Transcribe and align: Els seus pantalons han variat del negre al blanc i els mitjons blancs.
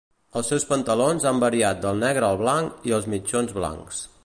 Els 0.39 0.47
seus 0.51 0.63
pantalons 0.69 1.27
han 1.31 1.41
variat 1.43 1.83
del 1.85 2.01
negre 2.05 2.29
al 2.31 2.41
blanc 2.41 2.91
i 2.91 2.99
els 2.99 3.09
mitjons 3.15 3.57
blancs. 3.59 4.01